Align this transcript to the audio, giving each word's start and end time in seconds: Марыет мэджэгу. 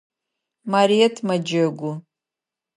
Марыет 0.71 1.15
мэджэгу. 1.27 1.91